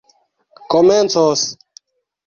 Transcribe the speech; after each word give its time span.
komencos 0.71 1.41